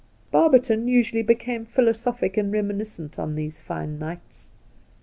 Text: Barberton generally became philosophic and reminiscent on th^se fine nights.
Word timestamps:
Barberton 0.31 0.87
generally 0.87 1.21
became 1.21 1.63
philosophic 1.63 2.35
and 2.35 2.51
reminiscent 2.51 3.19
on 3.19 3.35
th^se 3.35 3.61
fine 3.61 3.99
nights. 3.99 4.49